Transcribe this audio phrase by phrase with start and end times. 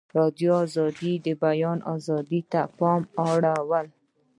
[0.09, 3.87] ازادي راډیو د د بیان آزادي ته پام اړولی.